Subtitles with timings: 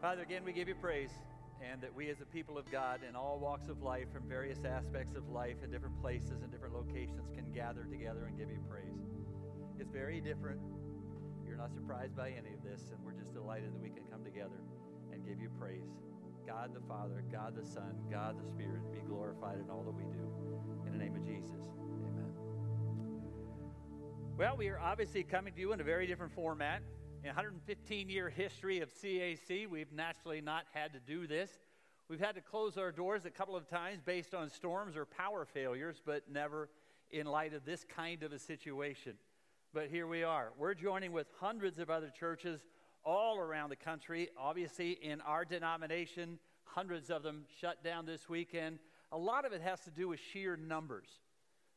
[0.00, 1.10] Father, again, we give you praise,
[1.60, 4.58] and that we as a people of God in all walks of life, from various
[4.64, 8.60] aspects of life in different places and different locations, can gather together and give you
[8.70, 9.10] praise.
[9.80, 10.60] It's very different.
[11.44, 14.22] You're not surprised by any of this, and we're just delighted that we can come
[14.22, 14.62] together
[15.12, 15.90] and give you praise.
[16.46, 20.04] God the Father, God the Son, God the Spirit be glorified in all that we
[20.04, 20.30] do.
[20.86, 21.66] In the name of Jesus,
[22.06, 22.32] amen.
[24.36, 26.82] Well, we are obviously coming to you in a very different format.
[27.24, 31.50] In 115 year history of CAC, we've naturally not had to do this.
[32.08, 35.44] We've had to close our doors a couple of times based on storms or power
[35.44, 36.68] failures, but never
[37.10, 39.14] in light of this kind of a situation.
[39.74, 40.52] But here we are.
[40.56, 42.60] We're joining with hundreds of other churches
[43.04, 44.28] all around the country.
[44.38, 48.78] Obviously, in our denomination, hundreds of them shut down this weekend.
[49.10, 51.08] A lot of it has to do with sheer numbers.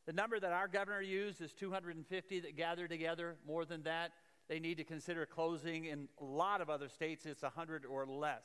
[0.06, 3.34] The number that our governor used is 250 that gather together.
[3.44, 4.12] More than that,
[4.52, 5.86] they need to consider closing.
[5.86, 8.42] In a lot of other states, it's 100 or less.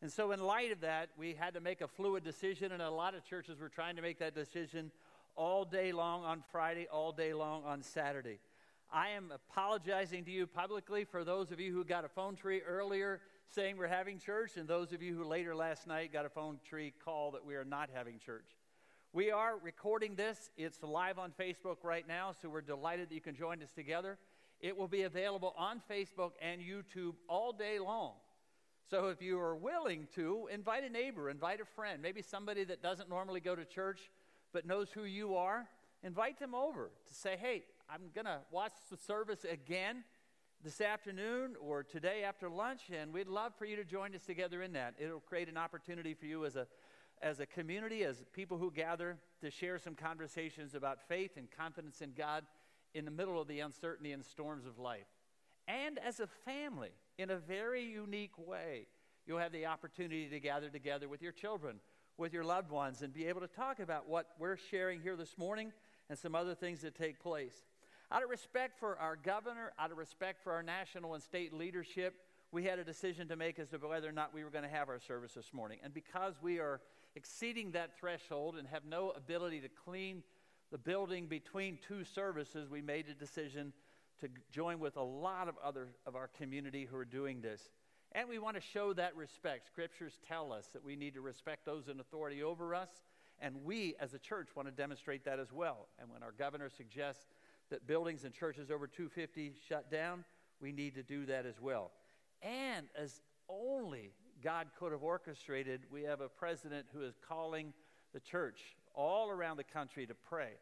[0.00, 2.90] And so, in light of that, we had to make a fluid decision, and a
[2.90, 4.92] lot of churches were trying to make that decision
[5.34, 8.38] all day long on Friday, all day long on Saturday.
[8.92, 12.60] I am apologizing to you publicly for those of you who got a phone tree
[12.60, 16.30] earlier saying we're having church, and those of you who later last night got a
[16.30, 18.46] phone tree call that we are not having church.
[19.12, 20.52] We are recording this.
[20.56, 24.18] It's live on Facebook right now, so we're delighted that you can join us together.
[24.60, 28.14] It will be available on Facebook and YouTube all day long.
[28.90, 32.82] So if you are willing to, invite a neighbor, invite a friend, maybe somebody that
[32.82, 34.10] doesn't normally go to church
[34.52, 35.66] but knows who you are.
[36.02, 40.04] Invite them over to say, hey, I'm going to watch the service again
[40.62, 44.62] this afternoon or today after lunch, and we'd love for you to join us together
[44.62, 44.94] in that.
[44.98, 46.66] It'll create an opportunity for you as a,
[47.20, 52.00] as a community, as people who gather, to share some conversations about faith and confidence
[52.00, 52.44] in God
[52.94, 55.06] in the middle of the uncertainty and storms of life.
[55.68, 58.86] And as a family, in a very unique way,
[59.26, 61.80] you'll have the opportunity to gather together with your children,
[62.16, 65.36] with your loved ones, and be able to talk about what we're sharing here this
[65.36, 65.72] morning
[66.08, 67.64] and some other things that take place.
[68.12, 72.14] Out of respect for our governor, out of respect for our national and state leadership,
[72.52, 74.70] we had a decision to make as to whether or not we were going to
[74.70, 75.78] have our service this morning.
[75.82, 76.80] And because we are
[77.16, 80.22] exceeding that threshold and have no ability to clean
[80.70, 83.72] the building between two services, we made a decision
[84.20, 87.70] to join with a lot of other of our community who are doing this.
[88.12, 89.66] And we want to show that respect.
[89.66, 92.88] Scriptures tell us that we need to respect those in authority over us,
[93.40, 95.88] and we as a church want to demonstrate that as well.
[95.98, 97.26] And when our governor suggests
[97.70, 100.24] that buildings and churches over 250 shut down,
[100.60, 101.90] we need to do that as well.
[102.42, 104.12] And as only
[104.42, 107.72] God could have orchestrated, we have a president who is calling
[108.14, 110.52] the church all around the country to pray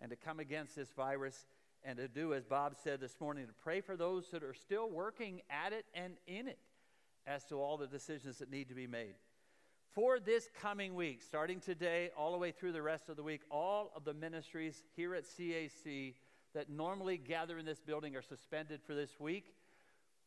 [0.00, 1.46] and to come against this virus
[1.84, 4.90] and to do, as Bob said this morning, to pray for those that are still
[4.90, 6.58] working at it and in it
[7.26, 9.14] as to all the decisions that need to be made.
[9.94, 13.42] For this coming week, starting today, all the way through the rest of the week,
[13.50, 16.14] all of the ministries here at CAC
[16.54, 19.54] that normally gather in this building are suspended for this week.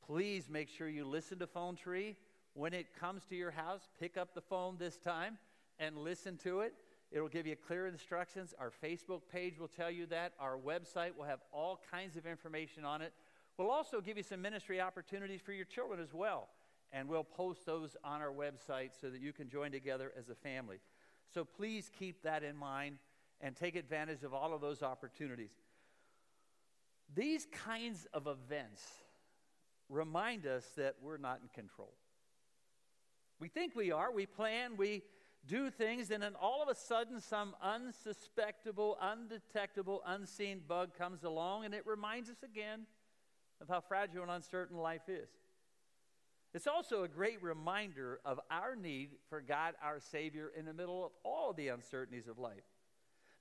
[0.05, 2.15] Please make sure you listen to Phone Tree.
[2.53, 5.37] When it comes to your house, pick up the phone this time
[5.79, 6.73] and listen to it.
[7.11, 8.53] It'll give you clear instructions.
[8.57, 10.33] Our Facebook page will tell you that.
[10.39, 13.13] Our website will have all kinds of information on it.
[13.57, 16.47] We'll also give you some ministry opportunities for your children as well.
[16.93, 20.35] And we'll post those on our website so that you can join together as a
[20.35, 20.79] family.
[21.33, 22.97] So please keep that in mind
[23.41, 25.51] and take advantage of all of those opportunities.
[27.13, 28.83] These kinds of events
[29.89, 31.93] remind us that we're not in control.
[33.39, 34.11] We think we are.
[34.11, 35.01] We plan, we
[35.47, 41.65] do things, and then all of a sudden, some unsuspectable, undetectable, unseen bug comes along,
[41.65, 42.85] and it reminds us again
[43.59, 45.29] of how fragile and uncertain life is.
[46.53, 51.05] It's also a great reminder of our need for God, our Savior, in the middle
[51.05, 52.63] of all the uncertainties of life.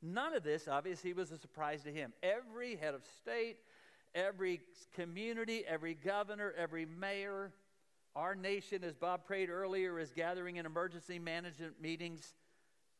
[0.00, 2.12] None of this, obviously, was a surprise to him.
[2.22, 3.58] Every head of state,
[4.14, 4.60] every
[4.94, 7.52] community, every governor, every mayor,
[8.16, 12.34] our nation, as Bob prayed earlier, is gathering in emergency management meetings.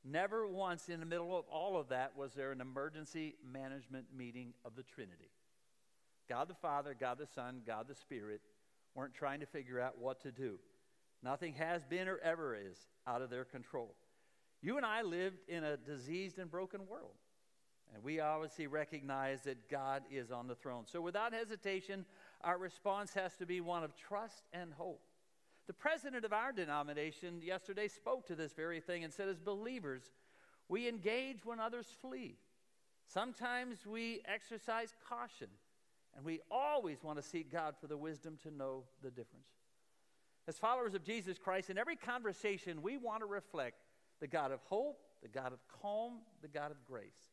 [0.05, 4.55] Never once in the middle of all of that was there an emergency management meeting
[4.65, 5.31] of the Trinity.
[6.29, 8.41] God the Father, God the Son, God the Spirit
[8.95, 10.59] weren't trying to figure out what to do.
[11.23, 13.95] Nothing has been or ever is out of their control.
[14.63, 17.17] You and I lived in a diseased and broken world.
[17.93, 20.85] And we obviously recognize that God is on the throne.
[20.87, 22.05] So without hesitation,
[22.43, 25.03] our response has to be one of trust and hope.
[25.67, 30.03] The president of our denomination yesterday spoke to this very thing and said, as believers,
[30.69, 32.37] we engage when others flee.
[33.07, 35.49] Sometimes we exercise caution,
[36.17, 39.49] and we always want to seek God for the wisdom to know the difference.
[40.49, 43.77] As followers of Jesus Christ, in every conversation, we want to reflect
[44.21, 47.31] the God of hope, the God of calm, the God of grace.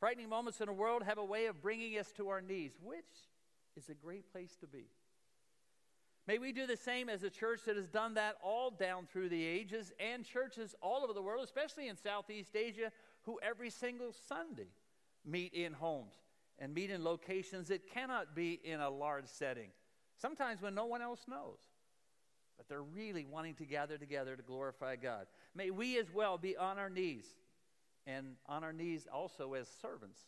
[0.00, 3.04] Frightening moments in the world have a way of bringing us to our knees, which
[3.76, 4.86] is a great place to be.
[6.26, 9.28] May we do the same as a church that has done that all down through
[9.28, 12.90] the ages and churches all over the world, especially in Southeast Asia,
[13.22, 14.68] who every single Sunday
[15.24, 16.14] meet in homes
[16.58, 19.70] and meet in locations that cannot be in a large setting,
[20.16, 21.58] sometimes when no one else knows.
[22.56, 25.26] But they're really wanting to gather together to glorify God.
[25.54, 27.26] May we as well be on our knees
[28.06, 30.20] and on our knees also as servants,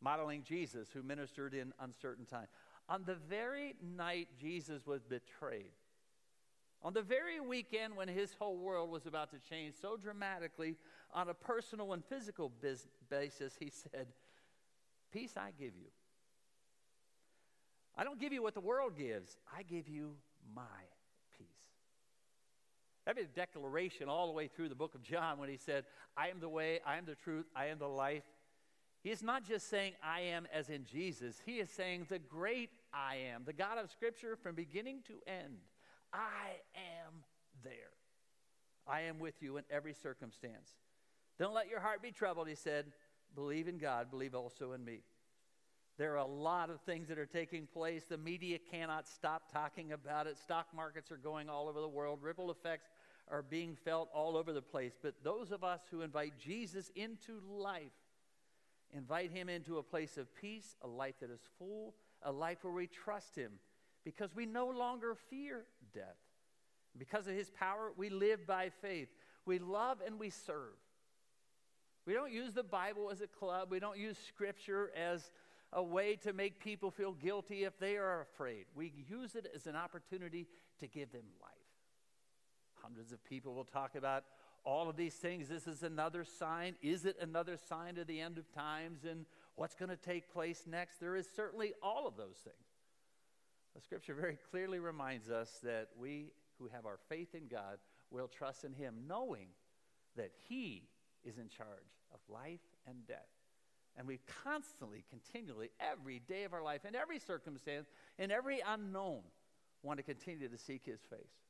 [0.00, 2.48] modeling Jesus who ministered in uncertain times.
[2.92, 5.72] On the very night Jesus was betrayed,
[6.82, 10.76] on the very weekend when his whole world was about to change so dramatically,
[11.14, 12.52] on a personal and physical
[13.08, 14.08] basis, he said,
[15.10, 15.88] Peace I give you.
[17.96, 20.16] I don't give you what the world gives, I give you
[20.54, 20.62] my
[21.38, 21.48] peace.
[23.06, 25.84] That a declaration all the way through the book of John when he said,
[26.14, 28.24] I am the way, I am the truth, I am the life.
[29.02, 31.40] He is not just saying, I am as in Jesus.
[31.44, 35.58] He is saying, the great I am, the God of Scripture from beginning to end.
[36.12, 37.24] I am
[37.64, 37.72] there.
[38.86, 40.70] I am with you in every circumstance.
[41.38, 42.86] Don't let your heart be troubled, he said.
[43.34, 45.00] Believe in God, believe also in me.
[45.98, 48.04] There are a lot of things that are taking place.
[48.08, 50.38] The media cannot stop talking about it.
[50.38, 52.20] Stock markets are going all over the world.
[52.22, 52.88] Ripple effects
[53.28, 54.94] are being felt all over the place.
[55.00, 57.92] But those of us who invite Jesus into life,
[58.92, 62.72] invite him into a place of peace, a life that is full, a life where
[62.72, 63.52] we trust him
[64.04, 66.18] because we no longer fear death.
[66.98, 69.08] Because of his power, we live by faith.
[69.46, 70.76] We love and we serve.
[72.06, 73.70] We don't use the Bible as a club.
[73.70, 75.30] We don't use Scripture as
[75.72, 78.66] a way to make people feel guilty if they are afraid.
[78.74, 80.48] We use it as an opportunity
[80.80, 81.50] to give them life.
[82.74, 84.24] Hundreds of people will talk about
[84.64, 85.48] all of these things.
[85.48, 86.74] This is another sign.
[86.82, 89.26] Is it another sign of the end of times and
[89.56, 91.00] what's going to take place next?
[91.00, 92.56] There is certainly all of those things.
[93.74, 97.78] The scripture very clearly reminds us that we who have our faith in God
[98.10, 99.48] will trust in Him, knowing
[100.16, 100.88] that He
[101.24, 101.68] is in charge
[102.12, 103.18] of life and death.
[103.96, 107.88] And we constantly, continually, every day of our life, in every circumstance,
[108.18, 109.20] in every unknown,
[109.82, 111.41] want to continue to seek His face.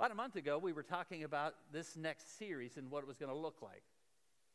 [0.00, 3.18] About a month ago, we were talking about this next series and what it was
[3.18, 3.82] going to look like.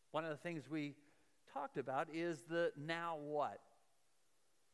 [0.09, 0.95] One of the things we
[1.53, 3.59] talked about is the now what.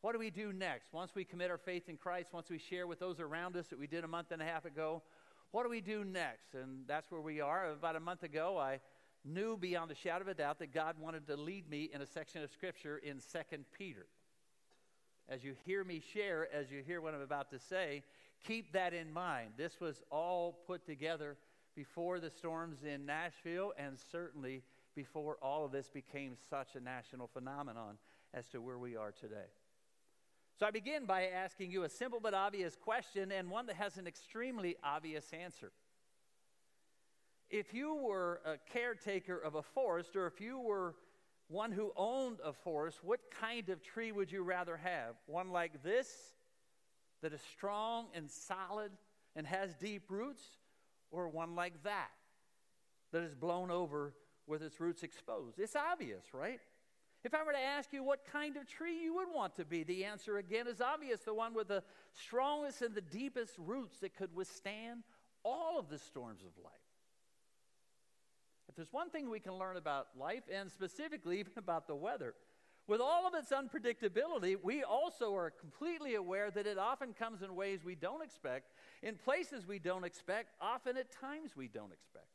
[0.00, 0.94] What do we do next?
[0.94, 3.78] Once we commit our faith in Christ, once we share with those around us that
[3.78, 5.02] we did a month and a half ago,
[5.50, 6.54] what do we do next?
[6.54, 7.72] And that's where we are.
[7.72, 8.80] About a month ago, I
[9.26, 12.06] knew beyond a shadow of a doubt that God wanted to lead me in a
[12.06, 14.06] section of Scripture in 2 Peter.
[15.28, 18.04] As you hear me share, as you hear what I'm about to say,
[18.44, 19.52] keep that in mind.
[19.56, 21.36] This was all put together
[21.74, 24.62] before the storms in Nashville and certainly
[24.94, 27.96] before all of this became such a national phenomenon
[28.34, 29.48] as to where we are today.
[30.58, 33.96] So I begin by asking you a simple but obvious question and one that has
[33.96, 35.72] an extremely obvious answer.
[37.50, 40.94] If you were a caretaker of a forest, or if you were
[41.48, 45.16] one who owned a forest, what kind of tree would you rather have?
[45.26, 46.32] One like this,
[47.22, 48.92] that is strong and solid
[49.34, 50.42] and has deep roots,
[51.10, 52.10] or one like that,
[53.12, 54.14] that is blown over
[54.46, 55.58] with its roots exposed?
[55.58, 56.60] It's obvious, right?
[57.24, 59.84] If I were to ask you what kind of tree you would want to be,
[59.84, 64.16] the answer again is obvious the one with the strongest and the deepest roots that
[64.16, 65.04] could withstand
[65.44, 66.72] all of the storms of life.
[68.68, 72.34] If there's one thing we can learn about life, and specifically even about the weather,
[72.88, 77.54] with all of its unpredictability, we also are completely aware that it often comes in
[77.54, 78.72] ways we don't expect,
[79.02, 82.26] in places we don't expect, often at times we don't expect.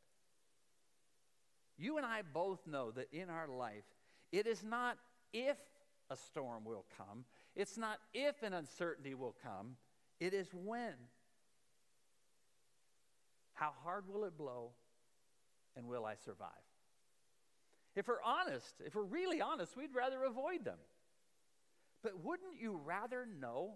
[1.76, 3.84] You and I both know that in our life,
[4.32, 4.98] it is not
[5.32, 5.58] if
[6.10, 7.24] a storm will come,
[7.54, 9.76] it's not if an uncertainty will come,
[10.18, 10.94] it is when.
[13.52, 14.70] How hard will it blow,
[15.76, 16.50] and will I survive?
[17.98, 20.78] If we're honest, if we're really honest, we'd rather avoid them.
[22.00, 23.72] But wouldn't you rather know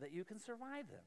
[0.00, 1.04] that you can survive them?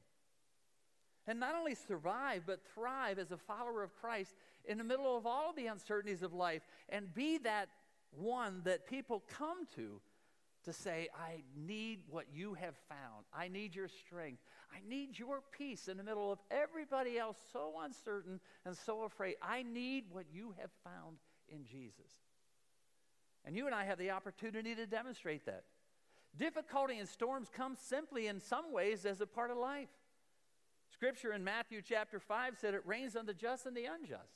[1.26, 5.26] And not only survive, but thrive as a follower of Christ in the middle of
[5.26, 7.68] all the uncertainties of life and be that
[8.12, 10.00] one that people come to
[10.66, 13.24] to say, I need what you have found.
[13.36, 14.40] I need your strength.
[14.72, 19.34] I need your peace in the middle of everybody else so uncertain and so afraid.
[19.42, 21.16] I need what you have found
[21.48, 22.12] in Jesus.
[23.44, 25.64] And you and I have the opportunity to demonstrate that.
[26.36, 29.88] Difficulty and storms come simply in some ways as a part of life.
[30.92, 34.34] Scripture in Matthew chapter 5 said it rains on the just and the unjust.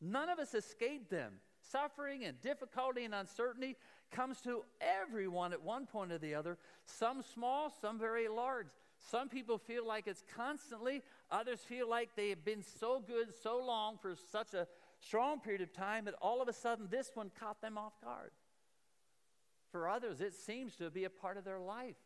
[0.00, 1.34] None of us escape them.
[1.70, 3.76] Suffering and difficulty and uncertainty
[4.10, 8.66] comes to everyone at one point or the other, some small, some very large.
[9.10, 13.64] Some people feel like it's constantly, others feel like they have been so good so
[13.64, 14.66] long for such a
[15.06, 18.30] strong period of time but all of a sudden this one caught them off guard.
[19.70, 21.96] For others, it seems to be a part of their life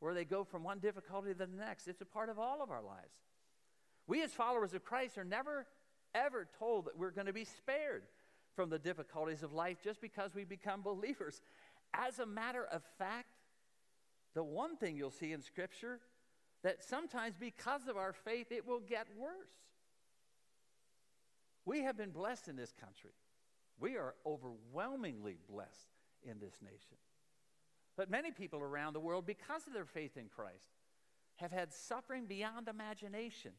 [0.00, 1.88] where they go from one difficulty to the next.
[1.88, 3.14] It's a part of all of our lives.
[4.06, 5.66] We, as followers of Christ, are never,
[6.14, 8.02] ever told that we're going to be spared
[8.54, 11.40] from the difficulties of life just because we become believers.
[11.94, 13.28] As a matter of fact,
[14.34, 16.00] the one thing you'll see in Scripture
[16.62, 19.63] that sometimes because of our faith, it will get worse.
[21.64, 23.12] We have been blessed in this country.
[23.80, 25.88] We are overwhelmingly blessed
[26.22, 26.96] in this nation.
[27.96, 30.72] But many people around the world, because of their faith in Christ,
[31.36, 33.52] have had suffering beyond imagination.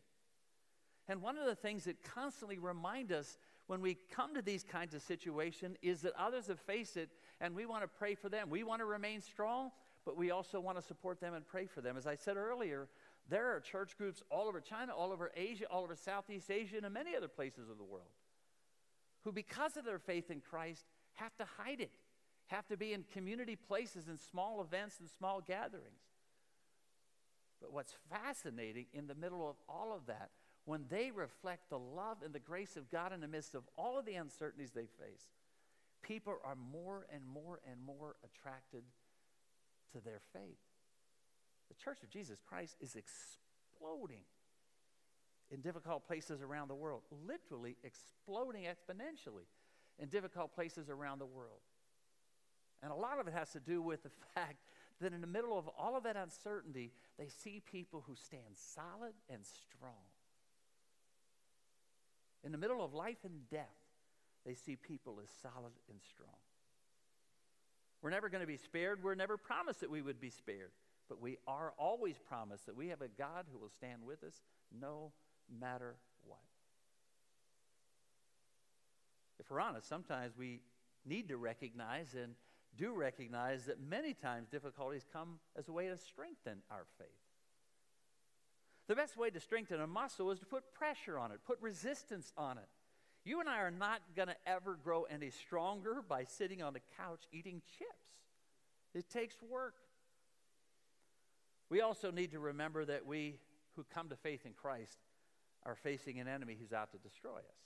[1.07, 4.93] And one of the things that constantly remind us when we come to these kinds
[4.93, 7.09] of situations is that others have faced it
[7.41, 8.49] and we want to pray for them.
[8.49, 9.71] We want to remain strong,
[10.05, 11.97] but we also want to support them and pray for them.
[11.97, 12.87] As I said earlier,
[13.29, 16.93] there are church groups all over China, all over Asia, all over Southeast Asia, and
[16.93, 18.11] many other places of the world
[19.23, 21.91] who, because of their faith in Christ, have to hide it,
[22.47, 26.03] have to be in community places and small events and small gatherings.
[27.59, 30.29] But what's fascinating in the middle of all of that,
[30.65, 33.97] when they reflect the love and the grace of God in the midst of all
[33.97, 35.31] of the uncertainties they face,
[36.03, 38.83] people are more and more and more attracted
[39.93, 40.59] to their faith.
[41.69, 44.23] The Church of Jesus Christ is exploding
[45.51, 49.45] in difficult places around the world, literally exploding exponentially
[49.99, 51.61] in difficult places around the world.
[52.81, 54.57] And a lot of it has to do with the fact
[55.01, 59.13] that in the middle of all of that uncertainty, they see people who stand solid
[59.29, 59.93] and strong.
[62.43, 63.65] In the middle of life and death,
[64.45, 66.37] they see people as solid and strong.
[68.01, 69.03] We're never going to be spared.
[69.03, 70.71] We're never promised that we would be spared.
[71.07, 74.41] But we are always promised that we have a God who will stand with us
[74.71, 75.11] no
[75.59, 75.95] matter
[76.25, 76.39] what.
[79.39, 80.61] If we're honest, sometimes we
[81.05, 82.33] need to recognize and
[82.77, 87.07] do recognize that many times difficulties come as a way to strengthen our faith.
[88.87, 92.31] The best way to strengthen a muscle is to put pressure on it, put resistance
[92.37, 92.67] on it.
[93.23, 96.81] You and I are not going to ever grow any stronger by sitting on the
[96.97, 98.05] couch eating chips.
[98.93, 99.73] It takes work.
[101.69, 103.39] We also need to remember that we
[103.75, 104.97] who come to faith in Christ
[105.65, 107.65] are facing an enemy who's out to destroy us.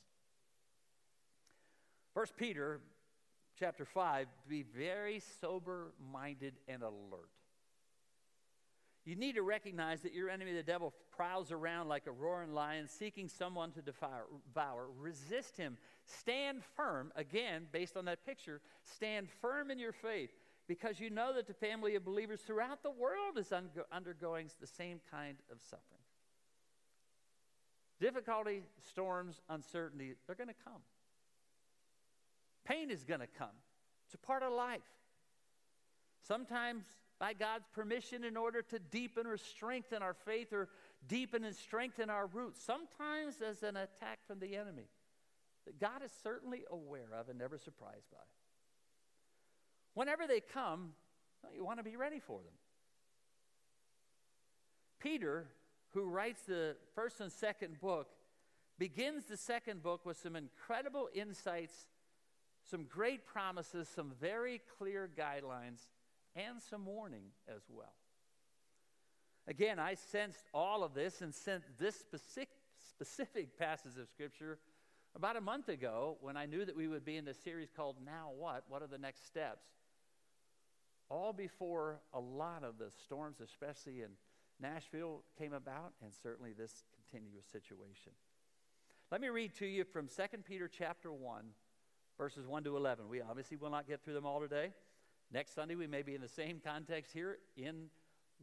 [2.13, 2.79] First Peter
[3.59, 7.29] chapter 5 be very sober minded and alert.
[9.05, 12.87] You need to recognize that your enemy, the devil, prowls around like a roaring lion
[12.87, 14.27] seeking someone to devour.
[14.99, 15.77] Resist him.
[16.05, 20.31] Stand firm, again, based on that picture, stand firm in your faith
[20.69, 23.51] because you know that the family of believers throughout the world is
[23.91, 25.83] undergoing the same kind of suffering.
[27.99, 30.83] Difficulty, storms, uncertainty, they're going to come.
[32.65, 33.47] Pain is going to come.
[34.05, 34.81] It's a part of life.
[36.21, 36.83] Sometimes
[37.19, 40.69] by God's permission in order to deepen or strengthen our faith or
[41.07, 44.85] deepen and strengthen our roots, sometimes as an attack from the enemy
[45.65, 48.19] that God is certainly aware of and never surprised by.
[49.93, 50.93] Whenever they come,
[51.53, 52.53] you want to be ready for them.
[54.99, 55.47] Peter,
[55.93, 58.09] who writes the first and second book,
[58.77, 61.87] begins the second book with some incredible insights,
[62.69, 65.81] some great promises, some very clear guidelines,
[66.35, 67.93] and some warning as well.
[69.47, 72.49] Again, I sensed all of this and sent this specific,
[72.89, 74.59] specific passage of Scripture
[75.15, 77.95] about a month ago when I knew that we would be in this series called
[78.05, 78.63] Now What?
[78.69, 79.65] What are the next steps?
[81.09, 84.09] All before a lot of the storms, especially in
[84.61, 88.11] Nashville, came about, and certainly this continuous situation.
[89.11, 91.43] Let me read to you from 2 Peter chapter 1,
[92.17, 93.09] verses 1 to 11.
[93.09, 94.71] We obviously will not get through them all today.
[95.31, 97.89] Next Sunday, we may be in the same context here in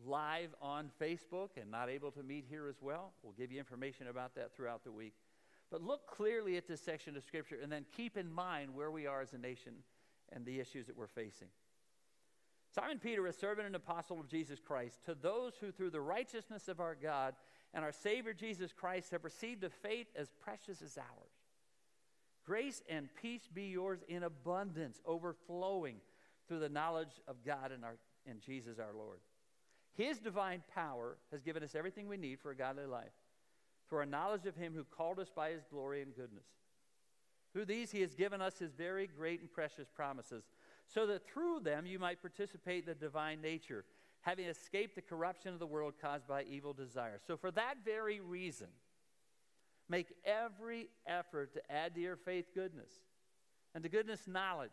[0.04, 3.12] live on Facebook and not able to meet here as well.
[3.23, 5.14] We'll give you information about that throughout the week.
[5.70, 9.06] But look clearly at this section of Scripture and then keep in mind where we
[9.06, 9.75] are as a nation
[10.32, 11.49] and the issues that we're facing.
[12.76, 16.68] Simon Peter, a servant and apostle of Jesus Christ, to those who through the righteousness
[16.68, 17.35] of our God
[17.73, 21.33] and our Savior Jesus Christ have received a faith as precious as ours.
[22.45, 25.97] Grace and peace be yours in abundance, overflowing
[26.47, 29.21] through the knowledge of God and our in Jesus our Lord.
[29.95, 33.14] His divine power has given us everything we need for a godly life,
[33.88, 36.45] through our knowledge of Him who called us by His glory and goodness.
[37.54, 40.45] Through these, He has given us His very great and precious promises,
[40.86, 43.84] so that through them you might participate in the divine nature,
[44.20, 47.22] having escaped the corruption of the world caused by evil desires.
[47.26, 48.68] So, for that very reason,
[49.88, 52.90] make every effort to add to your faith goodness,
[53.74, 54.70] and to goodness, knowledge,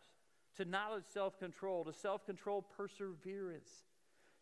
[0.56, 3.84] to knowledge, self control, to self control, perseverance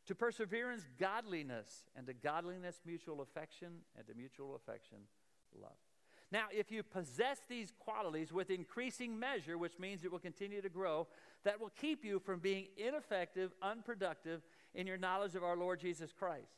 [0.07, 4.99] to perseverance, godliness, and to godliness, mutual affection, and to mutual affection,
[5.61, 5.79] love.
[6.33, 10.71] Now, if you possess these qualities with increasing measure, which means it will continue to
[10.71, 11.07] grow,
[11.45, 14.41] that will keep you from being ineffective, unproductive
[14.75, 16.55] in your knowledge of our Lord Jesus Christ.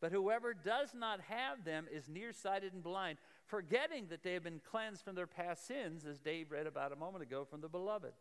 [0.00, 4.60] But whoever does not have them is nearsighted and blind, forgetting that they have been
[4.70, 8.12] cleansed from their past sins, as Dave read about a moment ago from the beloved.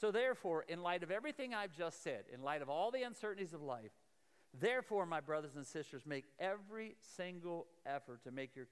[0.00, 3.52] So, therefore, in light of everything I've just said, in light of all the uncertainties
[3.54, 3.92] of life,
[4.58, 8.68] therefore, my brothers and sisters, make every single effort to make your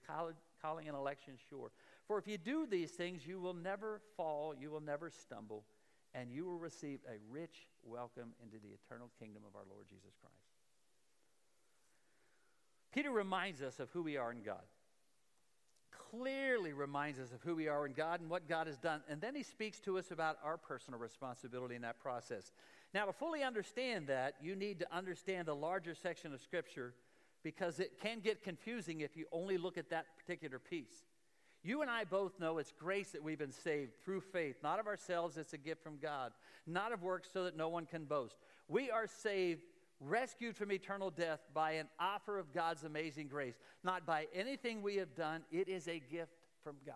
[0.61, 1.71] calling an election sure.
[2.07, 5.65] For if you do these things, you will never fall, you will never stumble,
[6.15, 10.15] and you will receive a rich welcome into the eternal kingdom of our Lord Jesus
[10.21, 10.35] Christ.
[12.93, 14.63] Peter reminds us of who we are in God
[16.11, 19.03] clearly reminds us of who we are in God and what God has done.
[19.09, 22.53] And then he speaks to us about our personal responsibility in that process.
[22.95, 26.95] Now, to fully understand that, you need to understand the larger section of Scripture
[27.43, 31.05] because it can get confusing if you only look at that particular piece.
[31.63, 34.87] You and I both know it's grace that we've been saved through faith, not of
[34.87, 36.33] ourselves, it's a gift from God,
[36.67, 38.37] not of works so that no one can boast.
[38.69, 39.63] We are saved
[40.01, 44.97] rescued from eternal death by an offer of God's amazing grace, not by anything we
[44.97, 45.43] have done.
[45.51, 46.95] It is a gift from God.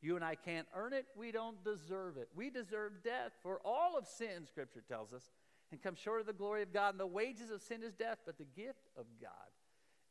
[0.00, 1.06] You and I can't earn it.
[1.16, 2.28] We don't deserve it.
[2.34, 3.32] We deserve death.
[3.42, 5.30] For all of sin, Scripture tells us,
[5.72, 6.94] and come short of the glory of God.
[6.94, 9.30] And the wages of sin is death, but the gift of God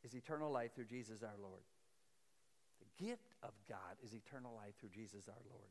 [0.04, 1.62] is eternal life through Jesus our Lord.
[2.80, 5.70] The gift of God is eternal life through Jesus our Lord.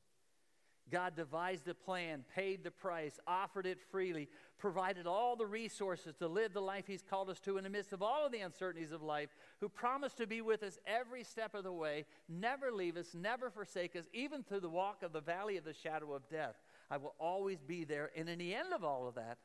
[0.91, 6.27] God devised the plan, paid the price, offered it freely, provided all the resources to
[6.27, 8.91] live the life He's called us to in the midst of all of the uncertainties
[8.91, 12.97] of life, who promised to be with us every step of the way, never leave
[12.97, 16.29] us, never forsake us, even through the walk of the valley of the shadow of
[16.29, 16.57] death.
[16.91, 18.11] I will always be there.
[18.17, 19.39] And in the end of all of that,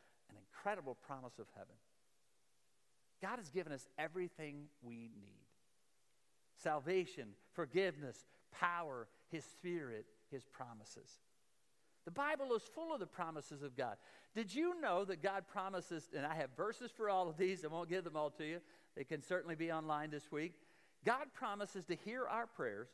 [0.65, 1.75] incredible promise of heaven.
[3.21, 5.45] God has given us everything we need
[6.63, 11.19] salvation, forgiveness, power, His Spirit, His promises.
[12.05, 13.97] The Bible is full of the promises of God.
[14.35, 17.67] Did you know that God promises, and I have verses for all of these, I
[17.67, 18.59] won't give them all to you,
[18.95, 20.53] they can certainly be online this week.
[21.05, 22.87] God promises to hear our prayers,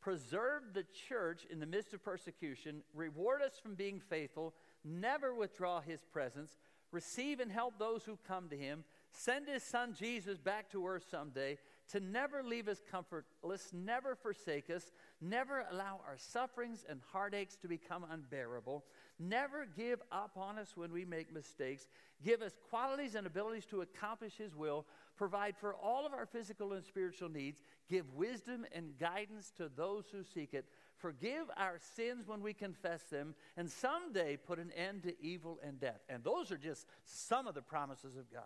[0.00, 5.80] preserve the church in the midst of persecution, reward us from being faithful, never withdraw
[5.80, 6.56] his presence,
[6.92, 11.06] receive and help those who come to him, send his son Jesus back to earth
[11.10, 11.58] someday,
[11.90, 17.68] to never leave us comfortless, never forsake us, never allow our sufferings and heartaches to
[17.68, 18.84] become unbearable,
[19.18, 21.88] never give up on us when we make mistakes,
[22.24, 26.72] give us qualities and abilities to accomplish His will, provide for all of our physical
[26.72, 30.66] and spiritual needs, give wisdom and guidance to those who seek it,
[31.02, 35.78] forgive our sins when we confess them, and someday put an end to evil and
[35.78, 36.00] death.
[36.08, 38.42] And those are just some of the promises of God.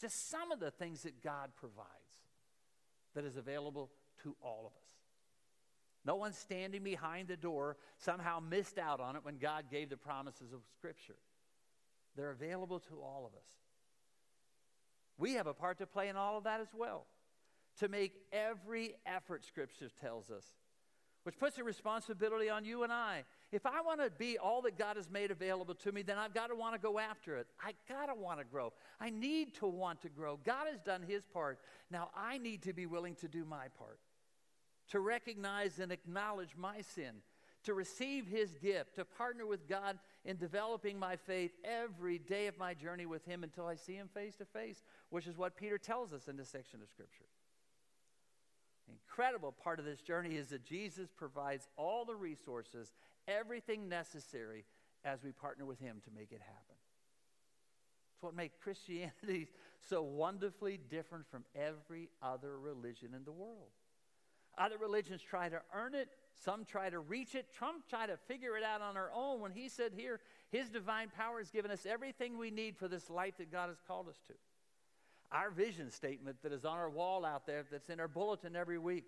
[0.00, 1.88] Just some of the things that God provides
[3.14, 3.90] that is available
[4.22, 4.90] to all of us.
[6.04, 9.96] No one standing behind the door somehow missed out on it when God gave the
[9.96, 11.16] promises of Scripture.
[12.16, 13.48] They're available to all of us.
[15.18, 17.06] We have a part to play in all of that as well.
[17.80, 20.44] To make every effort, Scripture tells us,
[21.28, 23.22] which puts a responsibility on you and I.
[23.52, 26.32] If I want to be all that God has made available to me, then I've
[26.32, 27.46] got to want to go after it.
[27.62, 28.72] I got to want to grow.
[28.98, 30.38] I need to want to grow.
[30.42, 31.58] God has done his part.
[31.90, 33.98] Now I need to be willing to do my part.
[34.92, 37.16] To recognize and acknowledge my sin,
[37.64, 42.56] to receive his gift, to partner with God in developing my faith every day of
[42.56, 45.76] my journey with him until I see him face to face, which is what Peter
[45.76, 47.26] tells us in this section of Scripture
[48.90, 52.92] incredible part of this journey is that Jesus provides all the resources,
[53.26, 54.64] everything necessary
[55.04, 56.76] as we partner with Him to make it happen.
[58.14, 59.48] It's what makes Christianity
[59.88, 63.70] so wonderfully different from every other religion in the world.
[64.56, 67.46] Other religions try to earn it, some try to reach it.
[67.56, 70.20] Trump tried to figure it out on our own when he said here,
[70.50, 73.78] His divine power has given us everything we need for this life that God has
[73.86, 74.34] called us to.
[75.30, 78.78] Our vision statement that is on our wall out there, that's in our bulletin every
[78.78, 79.04] week,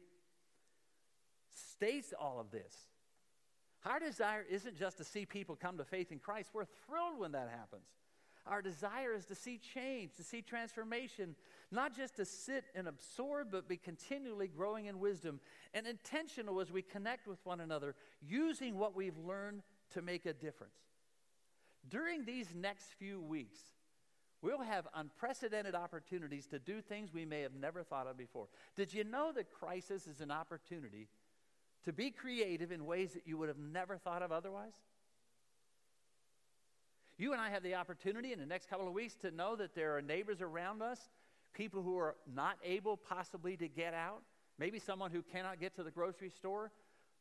[1.72, 2.74] states all of this.
[3.86, 6.50] Our desire isn't just to see people come to faith in Christ.
[6.52, 7.86] We're thrilled when that happens.
[8.46, 11.36] Our desire is to see change, to see transformation,
[11.70, 15.40] not just to sit and absorb, but be continually growing in wisdom
[15.72, 20.32] and intentional as we connect with one another, using what we've learned to make a
[20.32, 20.74] difference.
[21.88, 23.60] During these next few weeks,
[24.42, 28.48] we'll have unprecedented opportunities to do things we may have never thought of before.
[28.76, 31.08] Did you know that crisis is an opportunity
[31.84, 34.74] to be creative in ways that you would have never thought of otherwise?
[37.18, 39.74] You and I have the opportunity in the next couple of weeks to know that
[39.74, 40.98] there are neighbors around us,
[41.52, 44.22] people who are not able possibly to get out,
[44.58, 46.72] maybe someone who cannot get to the grocery store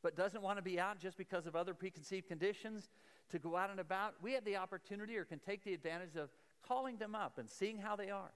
[0.01, 2.89] but doesn't want to be out just because of other preconceived conditions
[3.29, 4.13] to go out and about.
[4.21, 6.29] We have the opportunity or can take the advantage of
[6.69, 8.31] calling them up and seeing how they are,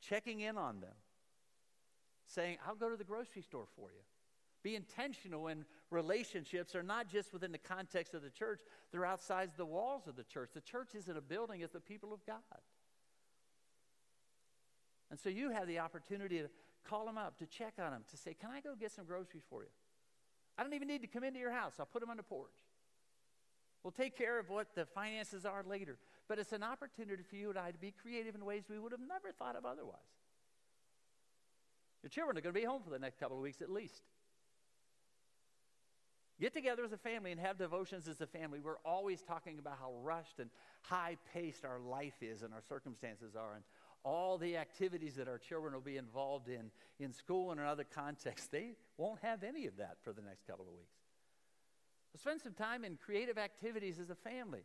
[0.00, 0.94] checking in on them,
[2.26, 4.00] saying, I'll go to the grocery store for you.
[4.62, 8.60] Be intentional in relationships are not just within the context of the church,
[8.92, 10.50] they're outside the walls of the church.
[10.54, 12.36] The church isn't a building, it's the people of God.
[15.10, 16.48] And so you have the opportunity to
[16.88, 19.42] call them up, to check on them, to say, Can I go get some groceries
[19.50, 19.68] for you?
[20.56, 21.74] I don't even need to come into your house.
[21.80, 22.54] I'll put them on the porch.
[23.82, 25.98] We'll take care of what the finances are later.
[26.32, 28.90] But it's an opportunity for you and I to be creative in ways we would
[28.92, 29.98] have never thought of otherwise.
[32.02, 34.00] Your children are going to be home for the next couple of weeks at least.
[36.40, 38.60] Get together as a family and have devotions as a family.
[38.60, 40.48] We're always talking about how rushed and
[40.80, 43.64] high paced our life is and our circumstances are, and
[44.02, 47.84] all the activities that our children will be involved in in school and in other
[47.84, 48.48] contexts.
[48.48, 50.96] They won't have any of that for the next couple of weeks.
[52.10, 54.64] So spend some time in creative activities as a family.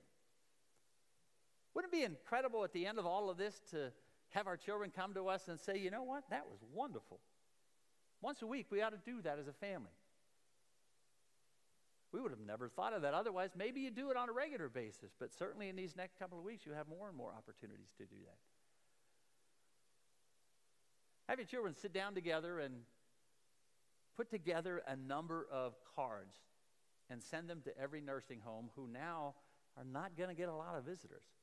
[1.78, 3.92] Wouldn't it be incredible at the end of all of this to
[4.30, 7.20] have our children come to us and say, you know what, that was wonderful?
[8.20, 9.92] Once a week, we ought to do that as a family.
[12.12, 13.52] We would have never thought of that otherwise.
[13.56, 16.44] Maybe you do it on a regular basis, but certainly in these next couple of
[16.44, 18.38] weeks, you have more and more opportunities to do that.
[21.30, 22.74] Have your children sit down together and
[24.16, 26.38] put together a number of cards
[27.12, 29.36] and send them to every nursing home who now
[29.78, 31.37] are not going to get a lot of visitors.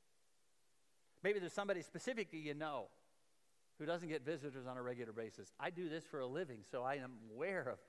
[1.25, 2.85] Maybe there's somebody specifically you know
[3.79, 5.51] who doesn't get visitors on a regular basis.
[5.59, 7.79] I do this for a living, so I am aware of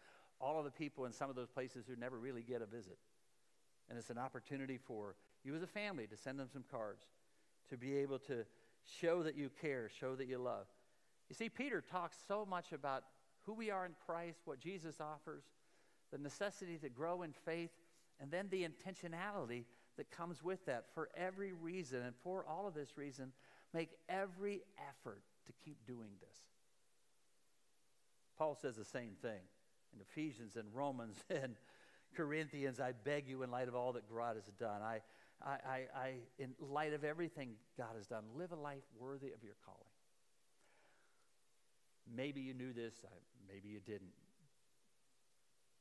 [0.40, 2.96] all of the people in some of those places who never really get a visit.
[3.90, 7.04] And it's an opportunity for you as a family to send them some cards,
[7.68, 8.46] to be able to
[8.86, 10.64] show that you care, show that you love.
[11.28, 13.04] You see, Peter talks so much about
[13.42, 15.44] who we are in Christ, what Jesus offers,
[16.10, 17.72] the necessity to grow in faith,
[18.18, 19.64] and then the intentionality
[19.96, 22.02] that comes with that for every reason.
[22.02, 23.32] And for all of this reason,
[23.72, 26.38] make every effort to keep doing this.
[28.38, 29.40] Paul says the same thing
[29.94, 31.56] in Ephesians and Romans and
[32.14, 32.80] Corinthians.
[32.80, 35.00] I beg you, in light of all that God has done, I,
[35.42, 39.42] I, I, I, in light of everything God has done, live a life worthy of
[39.42, 39.80] your calling.
[42.14, 42.94] Maybe you knew this,
[43.48, 44.12] maybe you didn't.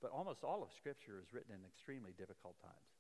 [0.02, 2.95] But almost all of Scripture is written in extremely difficult times.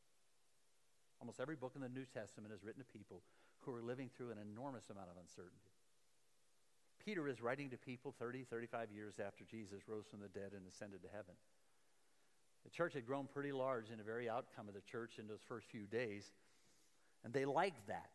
[1.25, 3.23] Almost every book in the New Testament is written to people
[3.61, 5.73] who are living through an enormous amount of uncertainty.
[7.03, 10.67] Peter is writing to people 30, 35 years after Jesus rose from the dead and
[10.67, 11.33] ascended to heaven.
[12.63, 15.41] The church had grown pretty large in the very outcome of the church in those
[15.47, 16.31] first few days,
[17.23, 18.11] and they liked that.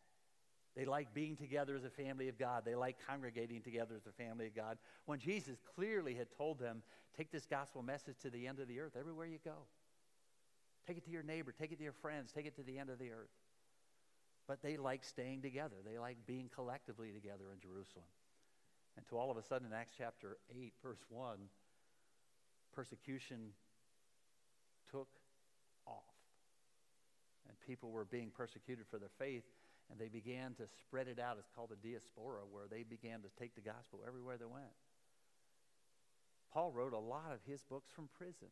[0.77, 2.62] They like being together as a family of God.
[2.64, 4.79] They like congregating together as a family of God.
[5.07, 6.85] When Jesus clearly had told them,
[7.16, 9.66] take this gospel message to the end of the earth everywhere you go.
[10.90, 12.90] Take it to your neighbor, take it to your friends, take it to the end
[12.90, 13.31] of the earth.
[14.48, 15.76] But they like staying together.
[15.87, 18.11] They like being collectively together in Jerusalem.
[18.96, 21.38] And to all of a sudden, in Acts chapter 8, verse 1,
[22.74, 23.50] persecution
[24.90, 25.07] took
[25.87, 25.94] off.
[27.46, 29.44] And people were being persecuted for their faith
[29.92, 31.37] and they began to spread it out.
[31.38, 34.74] It's called the diaspora, where they began to take the gospel everywhere they went.
[36.53, 38.48] Paul wrote a lot of his books from prison,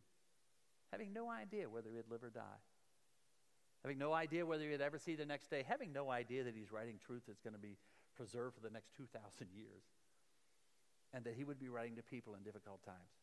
[0.92, 2.60] having no idea whether he'd live or die,
[3.82, 6.72] having no idea whether he'd ever see the next day, having no idea that he's
[6.72, 7.76] writing truth that's going to be
[8.16, 9.20] preserved for the next 2,000
[9.54, 9.84] years,
[11.14, 13.14] and that he would be writing to people in difficult times.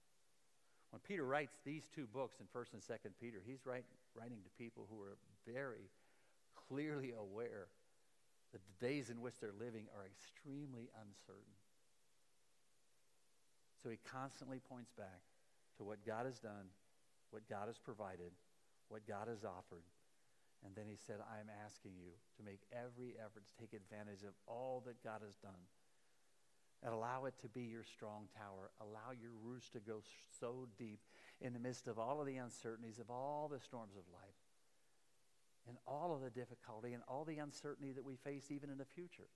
[0.92, 3.84] When Peter writes these two books in 1st and 2nd Peter, he's write,
[4.16, 5.90] writing to people who are very
[6.70, 7.68] clearly aware
[8.54, 11.60] that the days in which they're living are extremely uncertain.
[13.84, 15.20] So he constantly points back
[15.78, 16.72] to what God has done,
[17.36, 18.32] what God has provided,
[18.88, 19.84] what God has offered.
[20.64, 24.32] And then he said, I'm asking you to make every effort to take advantage of
[24.48, 25.68] all that God has done.
[26.80, 28.72] And allow it to be your strong tower.
[28.80, 30.00] Allow your roots to go
[30.40, 31.04] so deep
[31.44, 34.40] in the midst of all of the uncertainties, of all the storms of life
[35.68, 38.86] and all of the difficulty and all the uncertainty that we face even in the
[38.86, 39.28] future.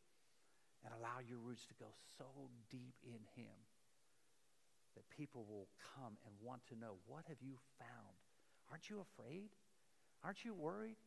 [0.86, 3.52] and allow your roots to go so deep in Him
[4.96, 8.18] that people will come and want to know what have you found?
[8.72, 9.50] Aren't you afraid?
[10.24, 10.98] Aren't you worried?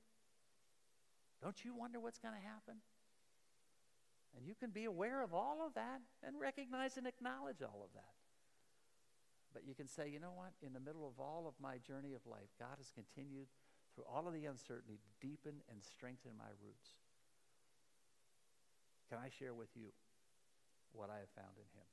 [1.43, 2.81] Don't you wonder what's going to happen?
[4.37, 7.93] And you can be aware of all of that and recognize and acknowledge all of
[7.95, 8.17] that.
[9.53, 10.53] But you can say, you know what?
[10.65, 13.49] In the middle of all of my journey of life, God has continued
[13.95, 16.97] through all of the uncertainty to deepen and strengthen my roots.
[19.11, 19.93] Can I share with you
[20.93, 21.85] what I have found in Him?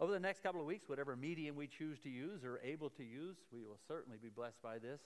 [0.00, 3.04] Over the next couple of weeks, whatever medium we choose to use or able to
[3.04, 5.02] use, we will certainly be blessed by this.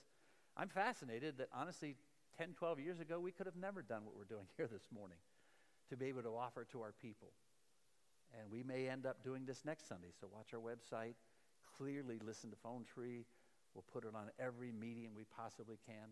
[0.55, 1.97] I'm fascinated that honestly,
[2.37, 5.17] 10, 12 years ago, we could have never done what we're doing here this morning
[5.89, 7.33] to be able to offer to our people.
[8.39, 11.15] And we may end up doing this next Sunday, so watch our website.
[11.77, 13.25] Clearly, listen to Phone Tree.
[13.73, 16.07] We'll put it on every medium we possibly can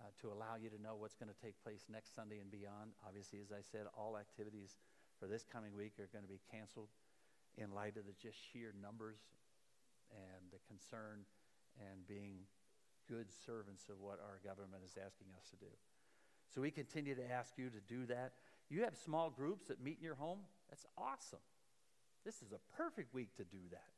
[0.00, 2.90] uh, to allow you to know what's going to take place next Sunday and beyond.
[3.06, 4.78] Obviously, as I said, all activities
[5.20, 6.90] for this coming week are going to be canceled
[7.58, 9.18] in light of the just sheer numbers
[10.10, 11.26] and the concern
[11.90, 12.46] and being
[13.08, 15.72] good servants of what our government is asking us to do.
[16.54, 18.32] So we continue to ask you to do that.
[18.70, 20.40] You have small groups that meet in your home.
[20.70, 21.44] That's awesome.
[22.24, 23.92] This is a perfect week to do that.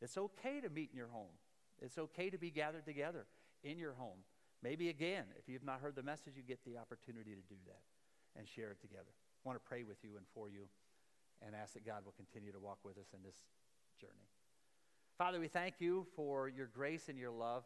[0.00, 1.34] It's okay to meet in your home.
[1.80, 3.26] It's okay to be gathered together
[3.62, 4.18] in your home.
[4.62, 7.82] Maybe again, if you've not heard the message, you get the opportunity to do that
[8.38, 9.10] and share it together.
[9.10, 10.66] I want to pray with you and for you
[11.44, 13.36] and ask that God will continue to walk with us in this
[14.00, 14.28] journey.
[15.16, 17.64] Father, we thank you for your grace and your love,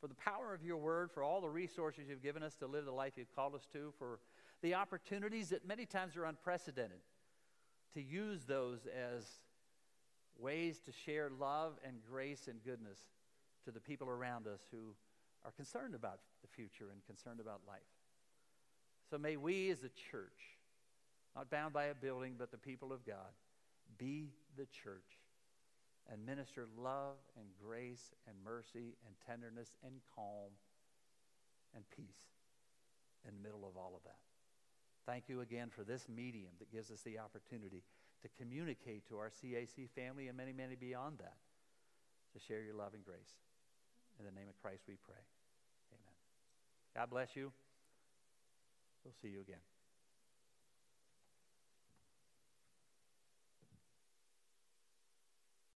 [0.00, 2.84] for the power of your word, for all the resources you've given us to live
[2.86, 4.20] the life you've called us to, for
[4.62, 7.00] the opportunities that many times are unprecedented,
[7.94, 9.24] to use those as
[10.38, 12.98] ways to share love and grace and goodness
[13.64, 14.94] to the people around us who
[15.44, 17.80] are concerned about the future and concerned about life.
[19.10, 20.58] So may we as a church,
[21.34, 23.34] not bound by a building, but the people of God,
[23.98, 25.18] be the church
[26.10, 30.50] and minister love and grace and mercy and tenderness and calm
[31.74, 32.34] and peace
[33.26, 34.18] in the middle of all of that.
[35.06, 37.82] Thank you again for this medium that gives us the opportunity
[38.22, 41.36] to communicate to our CAC family and many, many beyond that
[42.32, 43.38] to share your love and grace.
[44.18, 45.22] In the name of Christ we pray.
[45.92, 46.14] Amen.
[46.94, 47.52] God bless you.
[49.04, 49.60] We'll see you again.